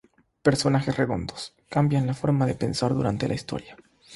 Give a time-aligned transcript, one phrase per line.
[0.41, 3.77] Personajes redondos: cambian la forma de pensar durante la historia.